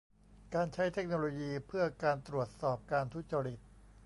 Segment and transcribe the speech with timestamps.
[0.53, 3.59] การใช้เทคโนโลยีเพื่อการตรวจสอบการทุจริต